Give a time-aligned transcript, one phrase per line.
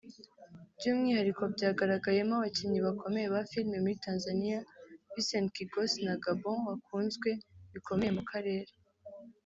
[0.77, 4.57] by’umwihariko byagaragayemo abakinnyi bakomeye ba filime muri Tanzania
[5.11, 7.29] Vincent Kigosi na Gabon bakunzwe
[7.73, 8.71] bikomeye mu Karere